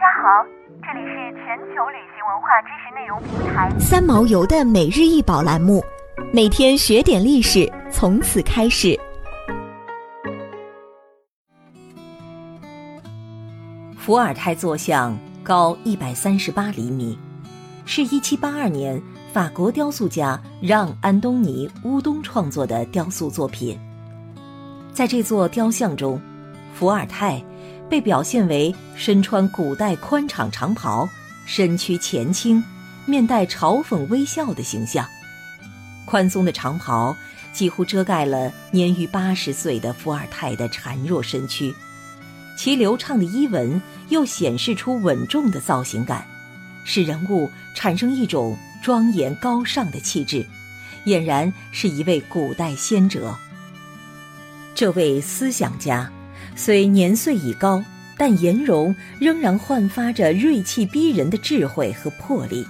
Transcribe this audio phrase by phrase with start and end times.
[0.00, 0.42] 家好，
[0.80, 5.84] 这里是全球旅行文化知识内容平台三毛游的每日一宝栏目，
[6.32, 8.98] 每天学点历史，从此开始。
[13.98, 17.18] 伏尔泰坐像高一百三十八厘米，
[17.84, 18.98] 是一七八二年
[19.34, 23.78] 法国雕塑家让·安东尼·乌东创作的雕塑作品。
[24.94, 26.18] 在这座雕像中，
[26.72, 27.44] 伏尔泰
[27.90, 31.06] 被表现为身穿古代宽敞长袍、
[31.44, 32.62] 身躯前倾、
[33.04, 35.04] 面带嘲讽微笑的形象。
[36.06, 37.14] 宽松的长袍
[37.52, 41.74] 几乎遮盖了年逾八十岁的伏尔泰的孱弱身躯。
[42.56, 46.24] 其流畅的衣纹又显示出稳重的造型感，
[46.84, 50.46] 使人物产生一种庄严高尚的气质，
[51.06, 53.34] 俨然是一位古代先哲。
[54.74, 56.10] 这位思想家
[56.56, 57.84] 虽年岁已高，
[58.16, 62.66] 但颜容仍然焕发着锐气逼人的智慧和魄力，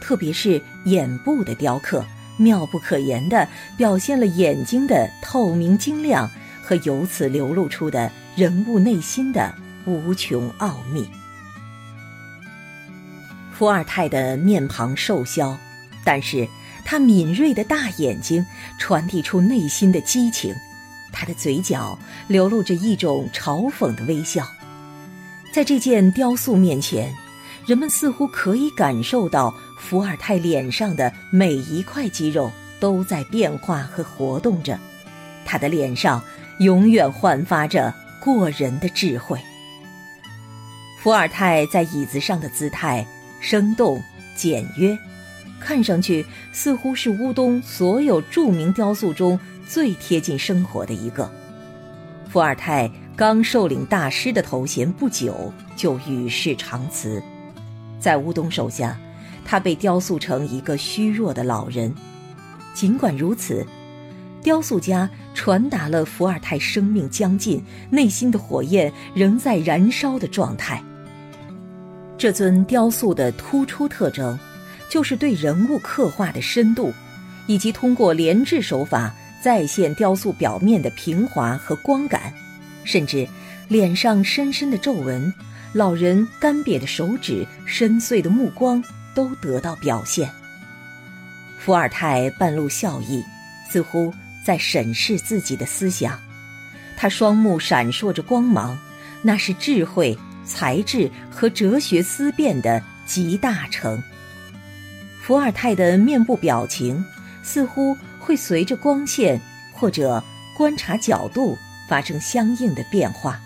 [0.00, 2.04] 特别是眼部的雕刻，
[2.38, 6.30] 妙不可言地表现了眼睛的透明晶亮
[6.62, 8.10] 和由此流露出的。
[8.36, 9.50] 人物内心的
[9.86, 11.08] 无穷奥秘。
[13.50, 15.58] 伏尔泰的面庞瘦削，
[16.04, 16.46] 但是
[16.84, 18.44] 他敏锐的大眼睛
[18.78, 20.54] 传递出内心的激情，
[21.16, 24.46] 他的嘴角流露着一种嘲讽的微笑。
[25.50, 27.10] 在这件雕塑面前，
[27.64, 34.78] 人们似乎可以感受到伏尔泰脸上的每一块肌肉都在变化和活动着，
[35.46, 36.22] 他的脸上
[36.58, 37.94] 永远焕发着。
[38.18, 39.38] 过人的智慧。
[41.00, 43.06] 伏尔泰在椅子上的姿态
[43.40, 44.02] 生动
[44.34, 44.98] 简约，
[45.60, 51.30] 看上去似乎是乌东所有著名雕塑中最贴近生活的一个。
[52.28, 57.20] 伏尔泰刚受领大师的头衔不久，就与世长辞。
[57.98, 58.96] 在乌东手下，
[59.44, 61.92] 他被雕塑成一个虚弱的老人。
[62.74, 63.66] 尽管如此。
[64.42, 67.60] 雕塑家传达了伏尔泰生命将尽、
[67.90, 70.80] 内心的火焰仍在燃烧的状态。
[72.16, 74.38] 这尊雕塑的突出特征，
[74.88, 76.92] 就是对人物刻画的深度，
[77.48, 82.32] 以及通过连制手法再现雕塑表面的平滑和光感，
[82.84, 83.26] 甚至
[83.68, 85.32] 脸上深深的皱纹、
[85.72, 88.82] 老人干瘪的手指、深邃的目光
[89.14, 90.30] 都得到表现。
[91.58, 93.22] 伏尔泰半露笑意，
[93.70, 94.12] 似乎。
[94.44, 96.16] 在审视自己的思想，
[96.96, 98.78] 他双目闪烁着光芒，
[99.20, 104.00] 那是智慧、才智和哲学思辨的集大成。
[105.20, 107.04] 伏尔泰的面部表情
[107.42, 109.40] 似乎会随着光线
[109.72, 110.22] 或者
[110.56, 111.56] 观察角度
[111.88, 113.40] 发生相应的变化。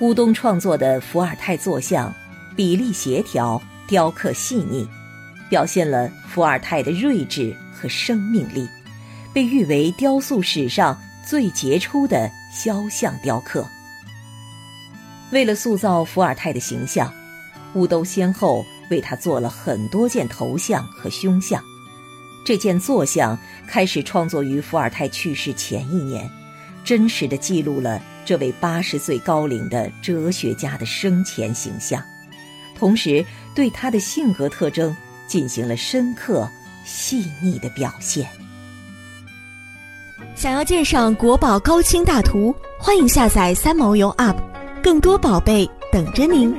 [0.00, 2.12] 乌东创作的伏尔泰坐像，
[2.56, 4.88] 比例协调，雕刻细腻，
[5.50, 8.66] 表现了伏尔泰的睿智和生命力。
[9.34, 13.66] 被誉为雕塑史上最杰出的肖像雕刻。
[15.32, 17.12] 为了塑造伏尔泰的形象，
[17.74, 21.60] 乌都先后为他做了很多件头像和胸像。
[22.44, 26.30] 这件坐像开始创作于伏尔泰去世前一年，
[26.84, 32.02] 真实的记录了这位八十岁高龄的哲学家的生前形象，
[32.78, 33.24] 同时
[33.54, 34.94] 对他的性格特征
[35.26, 36.48] 进行了深刻
[36.84, 38.28] 细腻的表现。
[40.34, 44.36] 想要鉴赏国宝高清大图，欢迎下载三毛游 App，
[44.82, 46.54] 更多宝贝等着您。